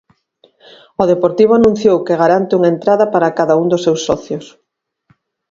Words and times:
O 1.01 1.03
Deportivo 1.11 1.53
anunciou 1.55 1.97
que 2.05 2.19
garante 2.21 2.55
unha 2.59 2.71
entrada 2.75 3.05
para 3.13 3.33
cada 3.37 3.53
un 3.61 3.65
dos 3.71 3.83
seus 3.85 4.01
socios. 4.07 4.45